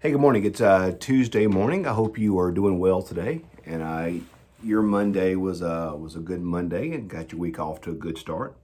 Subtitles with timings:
[0.00, 0.44] Hey, good morning.
[0.44, 1.84] It's uh, Tuesday morning.
[1.84, 4.20] I hope you are doing well today, and I
[4.62, 7.94] your Monday was uh, was a good Monday and got your week off to a
[7.94, 8.54] good start.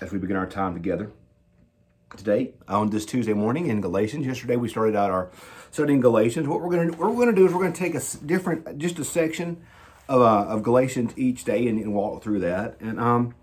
[0.00, 1.12] As we begin our time together
[2.16, 4.26] today on this Tuesday morning in Galatians.
[4.26, 5.30] Yesterday we started out our
[5.70, 6.48] study in Galatians.
[6.48, 9.04] What we're to what we're to do is we're to take a different just a
[9.04, 9.62] section
[10.08, 12.76] of, uh, of Galatians each day and, and walk through that.
[12.80, 13.36] And um,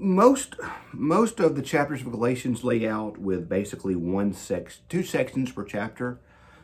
[0.00, 0.56] most
[0.92, 5.64] most of the chapters of Galatians lay out with basically one sex, two sections per
[5.64, 6.18] chapter.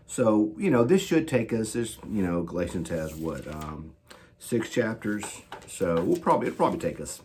[0.06, 1.74] So you know this should take us.
[1.74, 3.92] This you know Galatians has what um,
[4.38, 5.42] six chapters.
[5.66, 7.20] So we'll probably it'll probably take us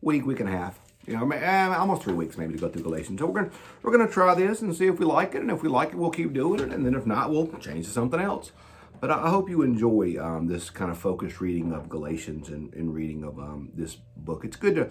[0.00, 0.80] week, week and a half.
[1.06, 3.20] You know, eh, almost three weeks maybe to go through Galatians.
[3.20, 5.62] So we're gonna we're gonna try this and see if we like it, and if
[5.62, 8.20] we like it, we'll keep doing it, and then if not, we'll change to something
[8.20, 8.52] else.
[9.04, 12.94] But I hope you enjoy um, this kind of focused reading of Galatians and, and
[12.94, 14.46] reading of um, this book.
[14.46, 14.88] It's good to,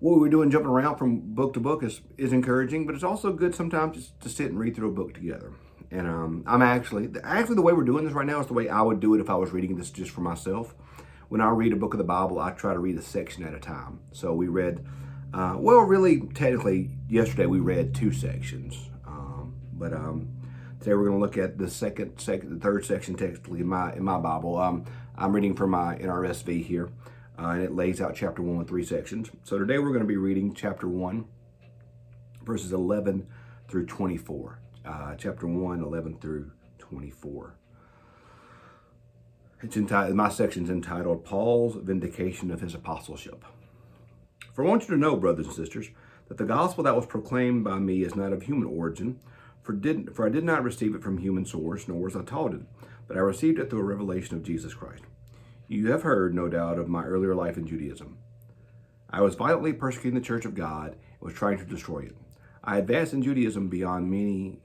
[0.00, 3.32] what we're doing jumping around from book to book is, is encouraging, but it's also
[3.32, 5.50] good sometimes just to sit and read through a book together.
[5.90, 8.68] And um, I'm actually, actually the way we're doing this right now is the way
[8.68, 10.74] I would do it if I was reading this just for myself.
[11.30, 13.54] When I read a book of the Bible, I try to read a section at
[13.54, 14.00] a time.
[14.12, 14.84] So we read,
[15.32, 18.90] uh, well, really, technically, yesterday we read two sections.
[19.06, 20.41] Um, but um,
[20.82, 23.92] Today we're going to look at the second, second, the third section textually in my
[23.92, 24.58] in my Bible.
[24.58, 24.84] Um,
[25.16, 26.90] I'm reading from my NRSV here,
[27.38, 29.30] uh, and it lays out chapter one with three sections.
[29.44, 31.26] So today we're going to be reading chapter one,
[32.44, 33.28] verses 11
[33.68, 34.58] through 24.
[34.84, 37.54] Uh, chapter 1, 11 through 24.
[39.62, 43.44] It's entitled, my section's entitled Paul's Vindication of His Apostleship.
[44.52, 45.90] For I want you to know, brothers and sisters,
[46.26, 49.20] that the gospel that was proclaimed by me is not of human origin.
[49.62, 52.54] For, did, for I did not receive it from human source, nor was I taught
[52.54, 52.62] it,
[53.06, 55.04] but I received it through a revelation of Jesus Christ.
[55.68, 58.18] You have heard, no doubt, of my earlier life in Judaism.
[59.08, 62.16] I was violently persecuting the church of God and was trying to destroy it.
[62.64, 64.58] I advanced in Judaism beyond many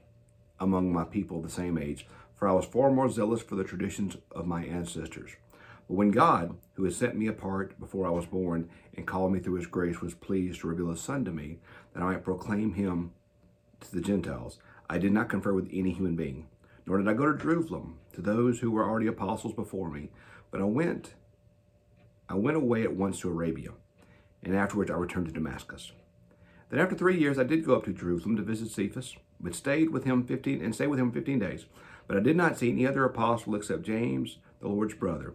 [0.60, 3.64] among my people of the same age, for I was far more zealous for the
[3.64, 5.32] traditions of my ancestors.
[5.88, 9.40] But when God, who had set me apart before I was born and called me
[9.40, 11.58] through his grace, was pleased to reveal his Son to me,
[11.92, 13.12] that I might proclaim him
[13.80, 14.58] to the Gentiles,
[14.90, 16.48] I did not confer with any human being,
[16.86, 20.10] nor did I go to Jerusalem to those who were already apostles before me,
[20.50, 21.14] but I went
[22.28, 23.70] I went away at once to Arabia,
[24.42, 25.92] and afterwards I returned to Damascus.
[26.70, 29.90] Then after three years I did go up to Jerusalem to visit Cephas, but stayed
[29.90, 31.66] with him fifteen and stayed with him fifteen days.
[32.06, 35.34] But I did not see any other apostle except James, the Lord's brother.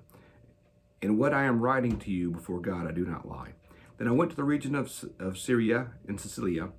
[1.01, 3.53] In what I am writing to you before God, I do not lie.
[3.97, 6.69] Then I went to the region of, of Syria and Cilicia,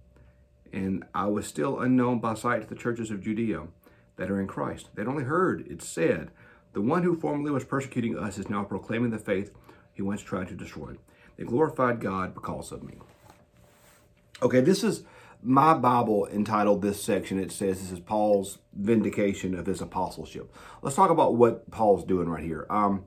[0.74, 3.68] and I was still unknown by sight to the churches of Judea
[4.16, 4.88] that are in Christ.
[4.94, 6.30] They'd only heard it said,
[6.72, 9.54] The one who formerly was persecuting us is now proclaiming the faith
[9.92, 10.96] he once tried to destroy.
[11.36, 12.94] They glorified God because of me.
[14.42, 15.04] Okay, this is
[15.42, 17.38] my Bible entitled this section.
[17.38, 20.52] It says this is Paul's vindication of his apostleship.
[20.82, 22.66] Let's talk about what Paul's doing right here.
[22.68, 23.04] Um,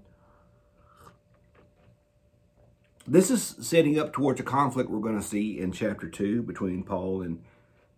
[3.06, 6.84] this is setting up towards a conflict we're going to see in chapter 2 between
[6.84, 7.42] Paul and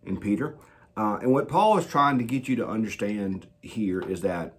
[0.04, 0.56] in Peter.
[0.96, 4.54] Uh, and what Paul is trying to get you to understand here is that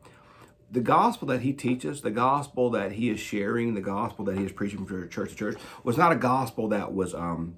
[0.71, 4.45] the gospel that he teaches, the gospel that he is sharing, the gospel that he
[4.45, 7.57] is preaching from church to church, was not a gospel that was um,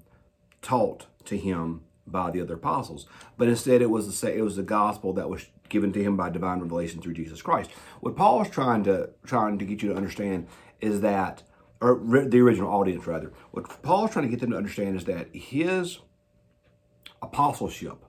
[0.62, 3.06] taught to him by the other apostles,
[3.38, 6.28] but instead it was the it was the gospel that was given to him by
[6.28, 7.70] divine revelation through Jesus Christ.
[8.00, 10.46] What Paul is trying to trying to get you to understand
[10.80, 11.42] is that,
[11.80, 15.04] or the original audience rather, what Paul is trying to get them to understand is
[15.04, 16.00] that his
[17.22, 18.04] apostleship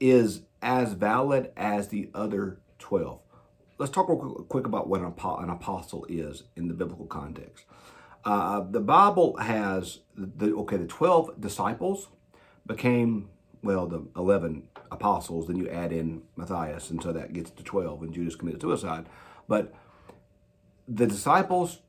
[0.00, 3.20] is as valid as the other 12.
[3.78, 7.64] Let's talk real quick about what an apostle is in the biblical context.
[8.24, 12.08] Uh, the Bible has the okay, the 12 disciples
[12.66, 13.30] became
[13.62, 15.46] well the 11 apostles.
[15.46, 18.02] Then you add in Matthias, and so that gets to 12.
[18.02, 19.06] And Judas committed suicide,
[19.46, 19.72] but
[20.88, 21.80] the disciples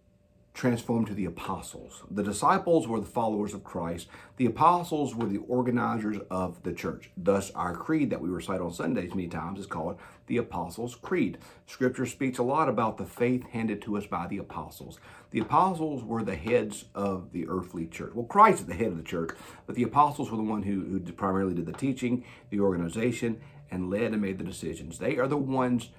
[0.59, 2.03] transformed to the apostles.
[2.11, 4.09] The disciples were the followers of Christ.
[4.35, 7.11] The apostles were the organizers of the church.
[7.15, 9.97] Thus, our creed that we recite on Sundays many times is called
[10.27, 11.37] the Apostles' Creed.
[11.65, 14.99] Scripture speaks a lot about the faith handed to us by the apostles.
[15.31, 18.13] The apostles were the heads of the earthly church.
[18.13, 19.29] Well, Christ is the head of the church,
[19.65, 23.39] but the apostles were the one who, who primarily did the teaching, the organization,
[23.71, 24.99] and led and made the decisions.
[24.99, 25.89] They are the ones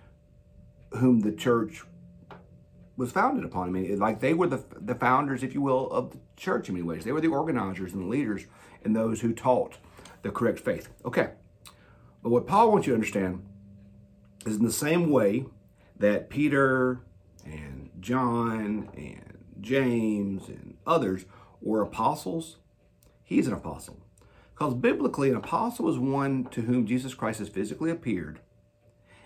[0.91, 1.83] whom the church
[3.01, 3.69] was founded upon.
[3.69, 6.75] I mean, like they were the, the founders, if you will, of the church in
[6.75, 7.03] many ways.
[7.03, 8.45] They were the organizers and the leaders
[8.85, 9.79] and those who taught
[10.21, 10.91] the correct faith.
[11.05, 11.31] Okay.
[12.23, 13.43] But what Paul wants you to understand
[14.45, 15.47] is in the same way
[15.99, 17.01] that Peter
[17.45, 21.25] and John and James and others
[21.63, 22.59] were apostles,
[23.25, 23.99] he's an apostle.
[24.53, 28.41] Because biblically, an apostle is one to whom Jesus Christ has physically appeared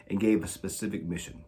[0.08, 1.44] and gave a specific mission.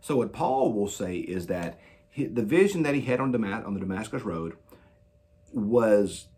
[0.00, 1.78] So what Paul will say is that
[2.10, 4.56] he, the vision that he had on, Damas- on the Damascus Road
[5.52, 6.28] was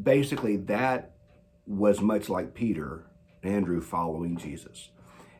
[0.00, 1.12] basically that
[1.66, 3.04] was much like Peter
[3.42, 4.90] and Andrew following Jesus.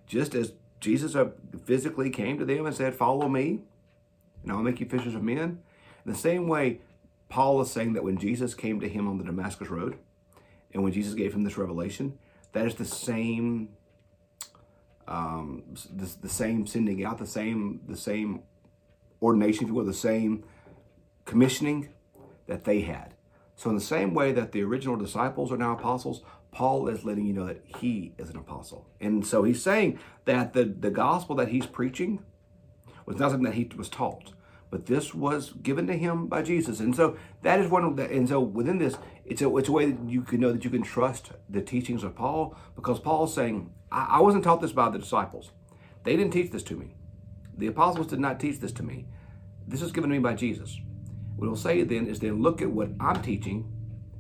[0.06, 1.30] Just as Jesus uh,
[1.64, 3.60] physically came to them and said, Follow me,
[4.42, 5.60] and I'll make you fishers of men.
[6.04, 6.80] In the same way,
[7.28, 9.98] Paul is saying that when Jesus came to him on the Damascus Road,
[10.72, 12.18] and when Jesus gave him this revelation,
[12.52, 13.70] that is the same,
[15.08, 18.42] um, the, the same sending out, the same, the same
[19.22, 20.44] ordination, if you will, the same
[21.24, 21.88] commissioning
[22.46, 23.14] that they had.
[23.56, 26.22] So, in the same way that the original disciples are now apostles,
[26.52, 28.86] Paul is letting you know that he is an apostle.
[29.00, 32.20] And so he's saying that the, the gospel that he's preaching
[33.06, 34.32] was not something that he was taught,
[34.70, 36.80] but this was given to him by Jesus.
[36.80, 39.72] And so that is one of the, and so within this, it's a, it's a
[39.72, 43.34] way that you can know that you can trust the teachings of Paul because Paul's
[43.34, 45.52] saying, I, I wasn't taught this by the disciples.
[46.04, 46.94] They didn't teach this to me.
[47.56, 49.06] The apostles did not teach this to me.
[49.66, 50.78] This is given to me by Jesus.
[51.36, 53.72] What he'll say then is then look at what I'm teaching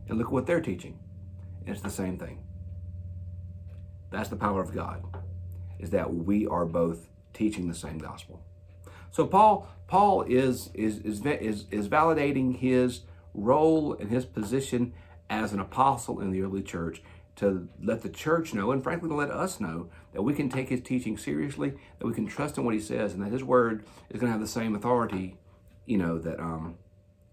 [0.08, 0.98] and look at what they're teaching.
[1.60, 2.44] And it's the same thing.
[4.10, 5.04] That's the power of God,
[5.78, 8.42] is that we are both teaching the same gospel.
[9.10, 13.02] So Paul, Paul is is is is, is validating his
[13.34, 14.92] role and his position
[15.30, 17.02] as an apostle in the early church
[17.36, 20.68] to let the church know, and frankly to let us know, that we can take
[20.68, 23.84] his teaching seriously, that we can trust in what he says, and that his word
[24.10, 25.36] is going to have the same authority,
[25.86, 26.76] you know, that um,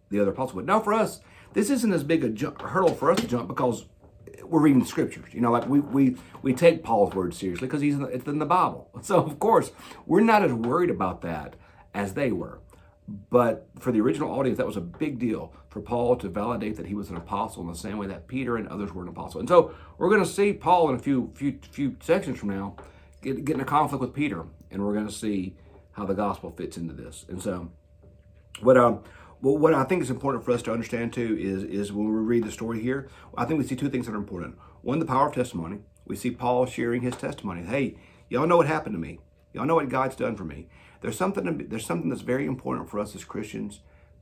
[0.10, 0.68] the other apostles would.
[0.68, 1.22] Now, for us,
[1.54, 3.86] this isn't as big a hurdle for us to jump because
[4.44, 5.34] we're reading the scriptures.
[5.34, 8.28] You know, like we we we take Paul's word seriously because he's in the, it's
[8.28, 8.90] in the Bible.
[9.02, 9.72] So of course
[10.06, 11.56] we're not as worried about that
[11.96, 12.60] as they were.
[13.08, 16.88] But for the original audience, that was a big deal for Paul to validate that
[16.88, 19.40] he was an apostle in the same way that Peter and others were an apostle.
[19.40, 22.76] And so we're going to see Paul in a few few few sections from now
[23.22, 25.56] get, get in a conflict with Peter, and we're going to see
[25.92, 27.26] how the gospel fits into this.
[27.30, 27.72] And so,
[28.62, 29.04] what um
[29.42, 32.14] well, what I think is important for us to understand too is, is when we
[32.14, 34.58] read the story here, I think we see two things that are important.
[34.82, 35.80] One, the power of testimony.
[36.06, 37.64] We see Paul sharing his testimony.
[37.64, 37.98] Hey,
[38.30, 39.20] y'all know what happened to me.
[39.56, 40.68] Y'all know what God's done for me.
[41.00, 41.66] There's something.
[41.70, 43.80] There's something that's very important for us as Christians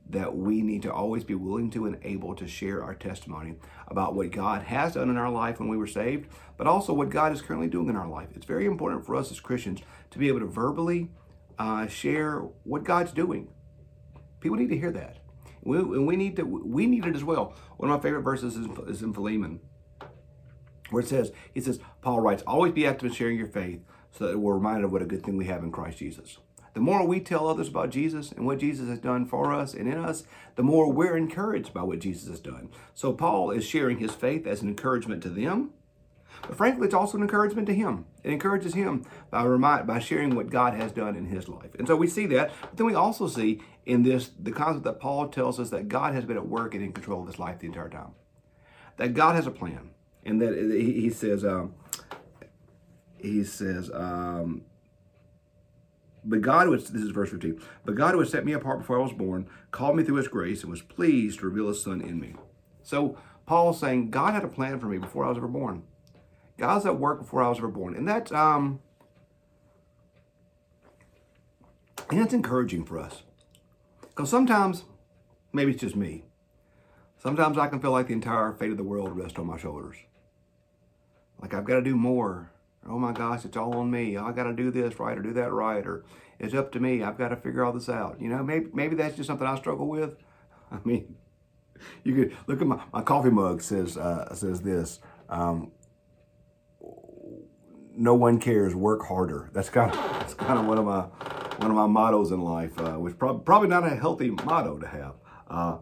[0.08, 3.54] that we need to always be willing to and able to share our testimony
[3.88, 7.10] about what God has done in our life when we were saved, but also what
[7.10, 8.28] God is currently doing in our life.
[8.36, 9.80] It's very important for us as Christians
[10.12, 11.10] to be able to verbally
[11.58, 13.48] uh, share what God's doing.
[14.38, 15.18] People need to hear that.
[15.62, 17.56] We, and we need to we need it as well.
[17.78, 19.60] One of my favorite verses is, is in Philemon,
[20.90, 23.80] where it says, he says, Paul writes, always be active in sharing your faith
[24.12, 26.38] so that we're reminded of what a good thing we have in Christ Jesus.
[26.74, 29.88] The more we tell others about Jesus and what Jesus has done for us and
[29.88, 30.24] in us,
[30.56, 32.70] the more we're encouraged by what Jesus has done.
[32.94, 35.70] So Paul is sharing his faith as an encouragement to them
[36.42, 38.06] but frankly, it's also an encouragement to him.
[38.22, 41.74] It encourages him by remind, by sharing what God has done in his life.
[41.78, 42.50] And so we see that.
[42.60, 46.14] But then we also see in this the concept that Paul tells us that God
[46.14, 48.12] has been at work and in control of his life the entire time.
[48.96, 49.90] That God has a plan.
[50.24, 51.74] And that he, says, um,
[53.18, 54.62] he says, um,
[56.24, 58.98] but God was, this is verse 15, but God who had set me apart before
[58.98, 62.00] I was born, called me through his grace and was pleased to reveal his son
[62.00, 62.34] in me.
[62.82, 65.82] So Paul's saying, God had a plan for me before I was ever born.
[66.56, 67.94] God's at work before I was ever born.
[67.96, 68.80] And that's um
[72.10, 73.22] and that's encouraging for us.
[74.00, 74.84] Because sometimes,
[75.52, 76.24] maybe it's just me,
[77.24, 79.96] sometimes I can feel like the entire fate of the world rests on my shoulders.
[81.40, 82.52] Like I've got to do more.
[82.86, 84.16] Oh my gosh, it's all on me.
[84.16, 86.04] I got to do this right or do that right, or
[86.38, 87.02] it's up to me.
[87.02, 88.20] I've got to figure all this out.
[88.20, 90.16] You know, maybe maybe that's just something I struggle with.
[90.70, 91.16] I mean,
[92.04, 95.00] you could look at my, my coffee mug says uh, says this.
[95.30, 95.72] Um,
[97.96, 98.74] no one cares.
[98.74, 99.50] Work harder.
[99.54, 101.02] That's kind of that's kind of one of my
[101.58, 104.86] one of my mottos in life, uh, which prob- probably not a healthy motto to
[104.86, 105.14] have.
[105.48, 105.78] Uh,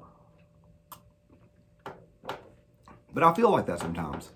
[3.13, 4.31] but I feel like that sometimes,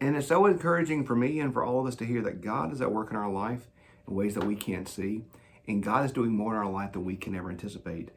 [0.00, 2.72] and it's so encouraging for me and for all of us to hear that God
[2.72, 3.68] is at work in our life
[4.06, 5.24] in ways that we can't see,
[5.66, 8.10] and God is doing more in our life than we can ever anticipate,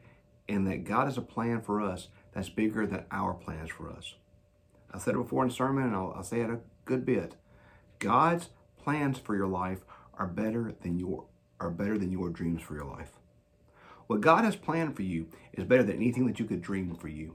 [0.48, 4.14] and that God has a plan for us that's bigger than our plans for us.
[4.92, 7.36] I said it before in sermon, and I'll, I'll say it a good bit.
[7.98, 8.50] God's
[8.82, 9.80] plans for your life
[10.14, 11.26] are better than your
[11.60, 13.10] are better than your dreams for your life.
[14.06, 17.08] What God has planned for you is better than anything that you could dream for
[17.08, 17.34] you.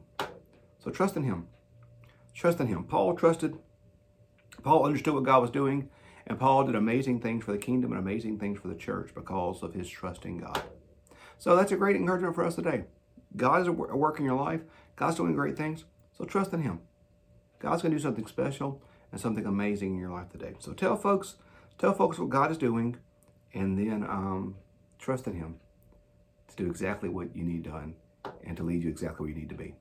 [0.80, 1.48] So trust in him.
[2.34, 2.84] Trust in him.
[2.84, 3.58] Paul trusted.
[4.64, 5.90] Paul understood what God was doing,
[6.26, 9.62] and Paul did amazing things for the kingdom and amazing things for the church because
[9.62, 10.62] of his trust in God.
[11.38, 12.86] So that's a great encouragement for us today.
[13.36, 14.62] God is working your life.
[14.96, 15.86] God's doing great things.
[16.18, 16.80] So trust in him.
[17.60, 20.56] God's going to do something special and something amazing in your life today.
[20.60, 21.36] So tell folks,
[21.78, 22.98] tell folks what God is doing,
[23.54, 24.56] and then um,
[25.00, 25.56] trust in Him
[26.50, 27.96] to do exactly what you need done
[28.46, 29.76] and to lead you exactly where you need to be.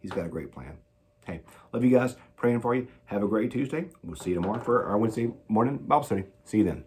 [0.00, 0.76] He's got a great plan.
[1.26, 1.40] Hey,
[1.72, 2.16] love you guys.
[2.36, 2.88] Praying for you.
[3.06, 3.86] Have a great Tuesday.
[4.02, 6.24] We'll see you tomorrow for our Wednesday morning Bible study.
[6.44, 6.84] See you then.